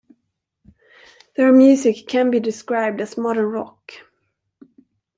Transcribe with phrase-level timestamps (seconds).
[1.37, 3.91] Their music can be described as modern rock.